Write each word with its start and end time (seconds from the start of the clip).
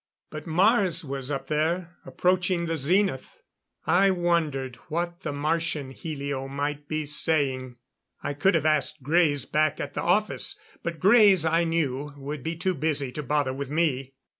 But 0.31 0.47
Mars 0.47 1.05
was 1.05 1.29
up 1.29 1.45
there 1.45 1.95
approaching 2.07 2.65
the 2.65 2.75
zenith. 2.75 3.43
I 3.85 4.09
wondered 4.09 4.77
what 4.89 5.21
the 5.21 5.31
Martian 5.31 5.91
helio 5.91 6.47
might 6.47 6.87
be 6.87 7.05
saying. 7.05 7.75
I 8.23 8.33
could 8.33 8.55
have 8.55 8.65
asked 8.65 9.03
Greys 9.03 9.45
back 9.45 9.79
at 9.79 9.93
the 9.93 10.01
office. 10.01 10.57
But 10.81 10.99
Greys, 10.99 11.45
I 11.45 11.65
knew, 11.65 12.15
would 12.17 12.41
be 12.41 12.55
too 12.55 12.73
busy 12.73 13.11
to 13.11 13.21
bother 13.21 13.53
with 13.53 13.69
me. 13.69 14.15